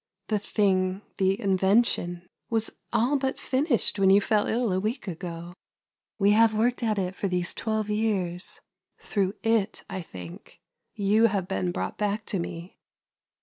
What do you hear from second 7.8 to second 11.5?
years; through it, I think, you have